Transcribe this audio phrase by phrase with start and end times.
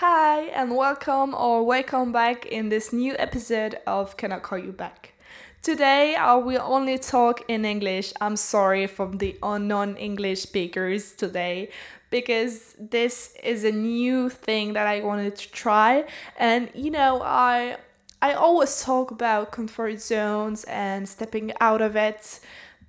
[0.00, 4.72] Hi, and welcome or welcome back in this new episode of Can I Call You
[4.72, 5.12] Back?
[5.60, 8.14] Today I will only talk in English.
[8.18, 11.68] I'm sorry from the unknown English speakers today
[12.08, 16.06] because this is a new thing that I wanted to try
[16.38, 17.76] and you know I
[18.22, 22.40] I always talk about comfort zones and stepping out of it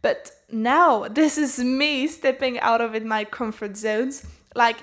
[0.02, 4.26] but now this is me stepping out of it my comfort zones
[4.56, 4.78] like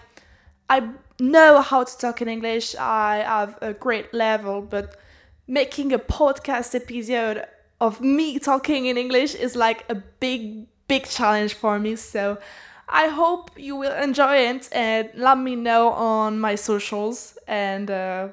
[0.68, 0.90] I
[1.20, 2.74] know how to talk in English.
[2.76, 4.96] I have a great level, but
[5.46, 7.44] making a podcast episode
[7.80, 11.96] of me talking in English is like a big, big challenge for me.
[11.96, 12.38] So
[12.88, 17.38] I hope you will enjoy it and let me know on my socials.
[17.46, 18.28] And uh,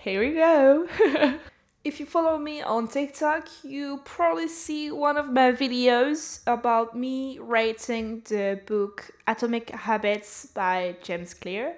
[0.00, 1.38] here we go.
[1.84, 7.38] if you follow me on TikTok, you probably see one of my videos about me
[7.40, 11.76] rating the book Atomic Habits by James Clear.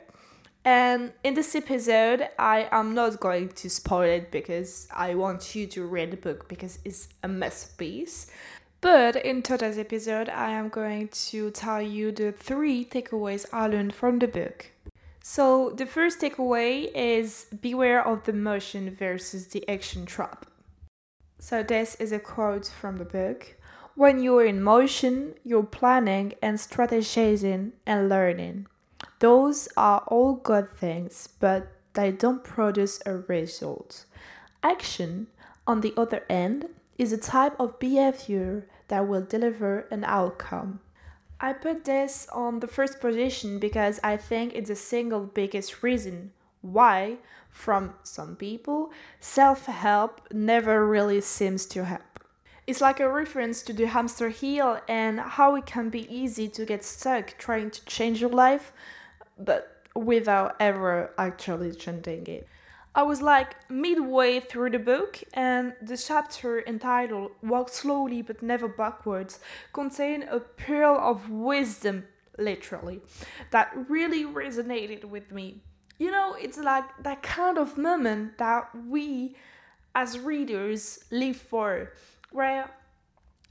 [0.66, 5.66] And in this episode, I am not going to spoil it because I want you
[5.68, 8.30] to read the book because it's a masterpiece.
[8.82, 13.94] But in today's episode, I am going to tell you the three takeaways I learned
[13.94, 14.70] from the book.
[15.26, 20.44] So, the first takeaway is beware of the motion versus the action trap.
[21.38, 23.56] So, this is a quote from the book.
[23.94, 28.66] When you're in motion, you're planning and strategizing and learning.
[29.20, 34.04] Those are all good things, but they don't produce a result.
[34.62, 35.28] Action,
[35.66, 36.66] on the other end,
[36.98, 40.80] is a type of behavior that will deliver an outcome.
[41.44, 46.32] I put this on the first position because I think it's the single biggest reason
[46.62, 47.18] why,
[47.50, 52.18] from some people, self help never really seems to help.
[52.66, 56.64] It's like a reference to the hamster wheel and how it can be easy to
[56.64, 58.72] get stuck trying to change your life
[59.38, 62.48] but without ever actually changing it.
[62.96, 68.68] I was like midway through the book, and the chapter entitled Walk Slowly but Never
[68.68, 69.40] Backwards
[69.72, 72.04] contained a pearl of wisdom,
[72.38, 73.00] literally,
[73.50, 75.62] that really resonated with me.
[75.98, 79.36] You know, it's like that kind of moment that we
[79.94, 81.92] as readers live for,
[82.30, 82.70] where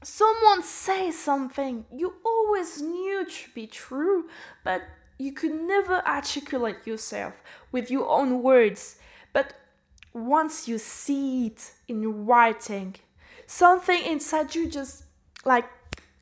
[0.02, 4.28] someone says something you always knew to be true,
[4.62, 4.82] but
[5.18, 7.34] you could never articulate yourself
[7.72, 8.96] with your own words,
[9.34, 9.52] but
[10.14, 12.94] once you see it in writing,
[13.46, 15.04] something inside you just
[15.44, 15.68] like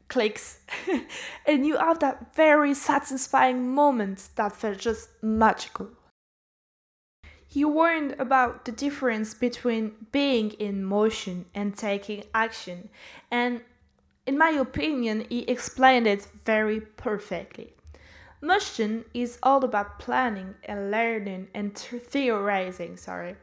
[0.08, 0.60] clicks,
[1.46, 5.90] and you have that very satisfying moment that felt just magical.
[7.46, 12.88] He warned about the difference between being in motion and taking action,
[13.30, 13.60] and
[14.26, 17.74] in my opinion, he explained it very perfectly.
[18.44, 23.36] Motion is all about planning and learning and theorizing, sorry.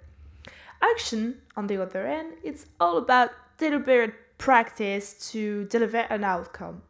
[0.81, 6.81] Action, on the other hand, it's all about deliberate practice to deliver an outcome.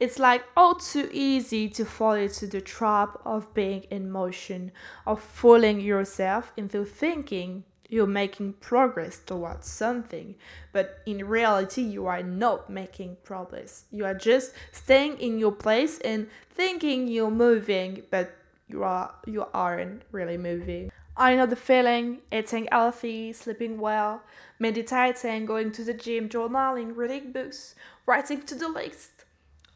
[0.00, 4.72] It's like all too easy to fall into the trap of being in motion,
[5.06, 10.34] of fooling yourself into thinking you're making progress towards something,
[10.72, 13.84] but in reality, you are not making progress.
[13.90, 18.36] You are just staying in your place and thinking you're moving, but
[18.68, 20.92] you are you aren't really moving.
[21.16, 24.22] I know the feeling eating healthy, sleeping well,
[24.58, 27.74] meditating, going to the gym, journaling, reading books,
[28.06, 29.24] writing to the list.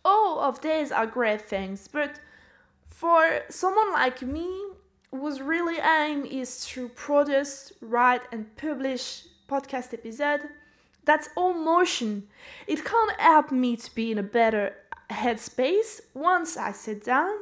[0.05, 2.21] All of these are great things, but
[2.87, 4.67] for someone like me,
[5.13, 10.49] whose really aim is to produce, write, and publish podcast episode,
[11.05, 12.29] that's all motion.
[12.67, 14.75] It can't help me to be in a better
[15.11, 17.37] headspace once I sit down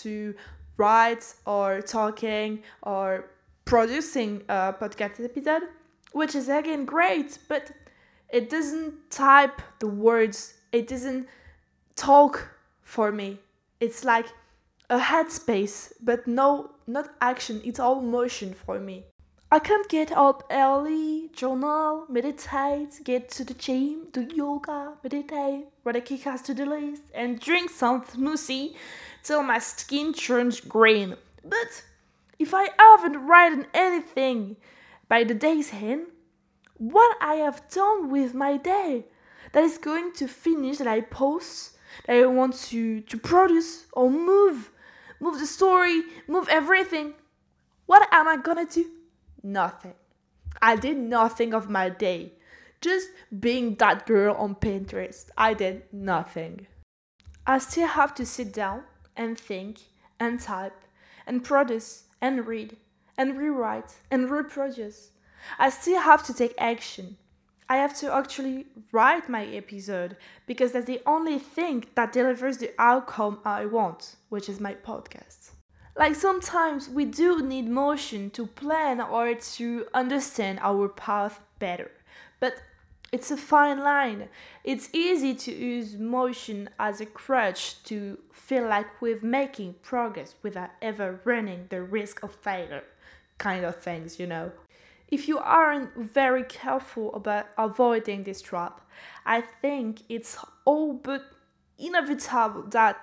[0.00, 0.34] to
[0.78, 3.30] write or talking or
[3.64, 5.62] producing a podcast episode,
[6.12, 7.70] which is again great, but
[8.30, 11.26] it doesn't type the words, it doesn't
[11.96, 13.40] talk for me.
[13.80, 14.26] It's like
[14.90, 17.60] a headspace, but no, not action.
[17.64, 19.04] It's all motion for me.
[19.50, 25.96] I can't get up early, journal, meditate, get to the gym, do yoga, meditate, write
[25.96, 28.74] a kick ass to the list, and drink some smoothie
[29.22, 31.16] till my skin turns green.
[31.42, 31.84] But
[32.38, 34.56] if I haven't written anything
[35.08, 36.08] by the day's end,
[36.76, 39.06] what I have done with my day
[39.52, 41.76] that is going to finish that I post,
[42.06, 44.70] that I want to, to produce or move
[45.20, 47.14] move the story, move everything.
[47.86, 48.86] What am I gonna do?
[49.42, 49.94] Nothing.
[50.60, 52.32] I did nothing of my day.
[52.80, 55.30] Just being that girl on Pinterest.
[55.36, 56.66] I did nothing.
[57.46, 58.84] I still have to sit down
[59.16, 59.80] and think
[60.20, 60.84] and type
[61.26, 62.76] and produce and read
[63.16, 65.10] and rewrite and reproduce.
[65.58, 67.16] I still have to take action.
[67.68, 70.16] I have to actually write my episode
[70.46, 75.50] because that's the only thing that delivers the outcome I want, which is my podcast.
[75.94, 81.90] Like sometimes we do need motion to plan or to understand our path better,
[82.40, 82.54] but
[83.10, 84.28] it's a fine line.
[84.64, 90.70] It's easy to use motion as a crutch to feel like we're making progress without
[90.80, 92.84] ever running the risk of failure,
[93.38, 94.52] kind of things, you know.
[95.10, 98.82] If you aren't very careful about avoiding this trap,
[99.24, 101.22] I think it's all but
[101.78, 102.98] inevitable that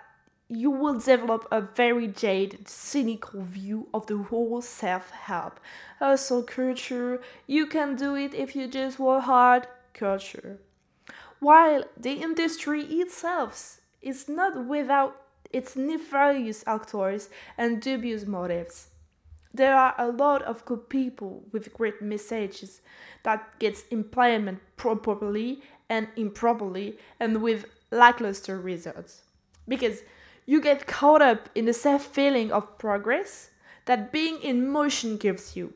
[0.47, 5.59] you will develop a very jaded, cynical view of the whole self help,
[5.97, 10.59] hustle culture, you can do it if you just work hard culture.
[11.39, 15.19] While the industry itself is not without
[15.51, 18.89] its nefarious actors and dubious motives
[19.57, 22.81] there are a lot of good people with great messages
[23.23, 29.23] that gets implemented properly and improperly and with lackluster results.
[29.67, 30.01] Because
[30.45, 33.49] you get caught up in the self feeling of progress
[33.85, 35.73] that being in motion gives you.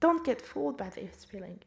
[0.00, 1.60] Don't get fooled by this feeling.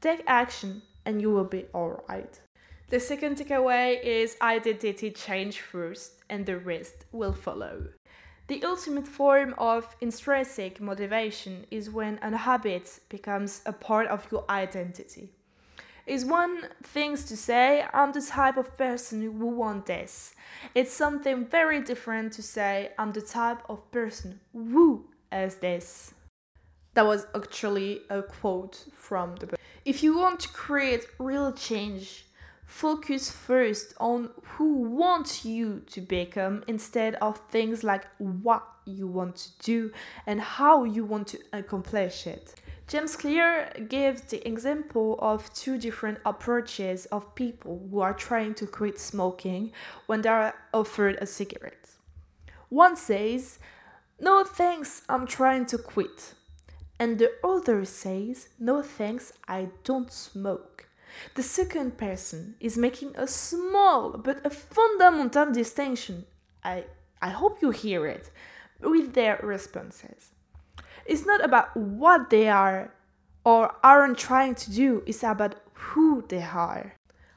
[0.00, 2.40] Take action and you will be alright.
[2.88, 7.88] The second takeaway is identity change first and the rest will follow.
[8.46, 14.44] The ultimate form of intrinsic motivation is when a habit becomes a part of your
[14.50, 15.30] identity.
[16.06, 20.34] It's one thing to say, I'm the type of person who want this.
[20.74, 26.12] It's something very different to say, I'm the type of person who has this.
[26.92, 29.60] That was actually a quote from the book.
[29.86, 32.26] If you want to create real change,
[32.74, 39.36] focus first on who wants you to become instead of things like what you want
[39.36, 39.92] to do
[40.26, 42.52] and how you want to accomplish it.
[42.88, 48.66] James Clear gives the example of two different approaches of people who are trying to
[48.66, 49.70] quit smoking
[50.06, 51.90] when they are offered a cigarette.
[52.70, 53.60] One says,
[54.18, 56.34] No thanks, I'm trying to quit.
[56.98, 60.88] And the other says, No thanks, I don't smoke.
[61.34, 66.26] The second person is making a small but a fundamental distinction.
[66.62, 66.84] I,
[67.20, 68.30] I hope you hear it
[68.80, 70.30] with their responses.
[71.06, 72.92] It's not about what they are
[73.44, 76.94] or aren't trying to do, it's about who they are.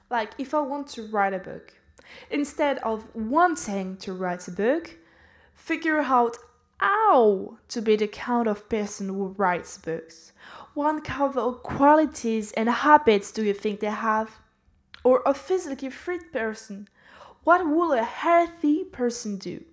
[0.10, 1.74] Like if I want to write a book,
[2.32, 4.98] instead of wanting to write a book,
[5.54, 6.38] figure out
[6.80, 10.32] how to be the kind of person who writes books.
[10.78, 14.38] What kind of qualities and habits do you think they have?
[15.04, 16.88] Or a physically fit person?
[17.44, 19.64] What will a healthy person do?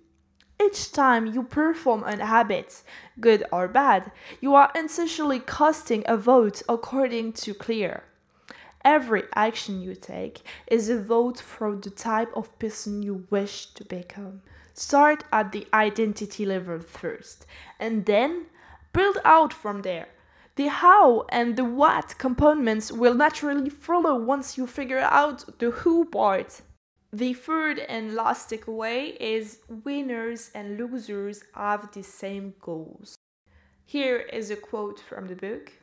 [0.59, 2.81] Each time you perform an habit,
[3.19, 4.11] good or bad,
[4.41, 8.05] you are essentially casting a vote according to Clear.
[8.83, 13.85] Every action you take is a vote for the type of person you wish to
[13.85, 14.41] become.
[14.73, 17.45] Start at the identity level first,
[17.79, 18.47] and then
[18.91, 20.07] build out from there.
[20.55, 26.05] The how and the what components will naturally follow once you figure out the who
[26.05, 26.61] part.
[27.11, 33.17] The third and last takeaway is winners and losers have the same goals.
[33.85, 35.73] Here is a quote from the book.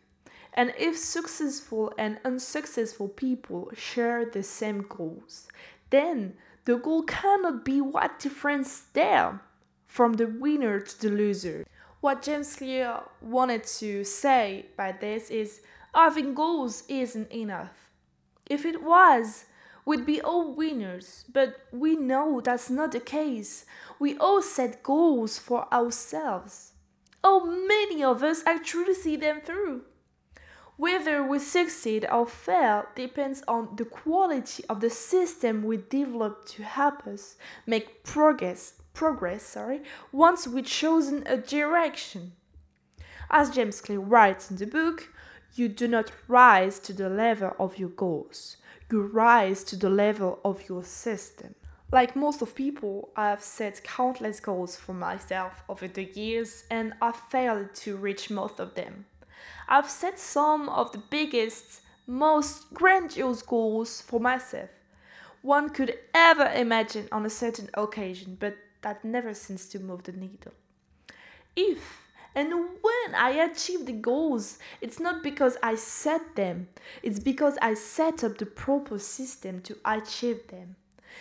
[0.55, 5.49] And if successful and unsuccessful people share the same goals,
[5.91, 9.43] then the goal cannot be what difference there
[9.87, 11.67] from the winner to the loser.
[12.03, 15.61] What James Clear wanted to say by this is
[15.95, 17.93] having goals isn't enough.
[18.51, 19.45] If it was,
[19.85, 23.67] we'd be all winners, but we know that's not the case.
[24.01, 26.73] We all set goals for ourselves.
[27.23, 29.83] Oh, many of us actually see them through.
[30.77, 36.65] Whether we succeed or fail depends on the quality of the system we develop to
[36.65, 42.33] help us make progress progress sorry, once we've chosen a direction.
[43.31, 45.09] As James Clear writes in the book,
[45.55, 48.57] you do not rise to the level of your goals,
[48.91, 51.55] you rise to the level of your system.
[51.91, 56.95] Like most of people, I have set countless goals for myself over the years and
[57.03, 59.05] I've failed to reach most of them.
[59.69, 64.71] I've set some of the biggest, most grandiose goals for myself
[65.43, 70.13] one could ever imagine on a certain occasion, but that never seems to move the
[70.13, 70.53] needle.
[71.57, 72.03] If
[72.35, 76.69] and when I achieve the goals, it's not because I set them,
[77.03, 80.77] it's because I set up the proper system to achieve them.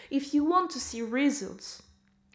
[0.09, 1.83] If you want to see results,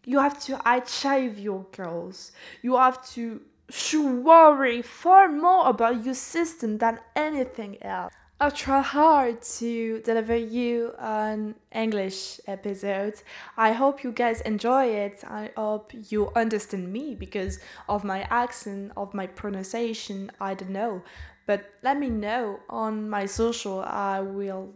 [0.05, 2.31] you have to achieve your goals.
[2.61, 8.13] You have to should worry far more about your system than anything else.
[8.39, 13.15] I try hard to deliver you an English episode.
[13.57, 15.23] I hope you guys enjoy it.
[15.23, 20.31] I hope you understand me because of my accent, of my pronunciation.
[20.39, 21.01] I don't know.
[21.47, 23.79] But let me know on my social.
[23.79, 24.75] I will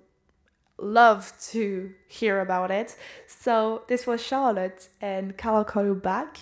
[0.80, 2.96] love to hear about it.
[3.28, 6.38] So this was Charlotte and I'll call you back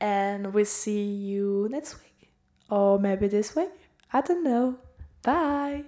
[0.00, 2.30] and we'll see you next week.
[2.68, 3.70] Or maybe this week.
[4.12, 4.78] I don't know.
[5.22, 5.84] Bye.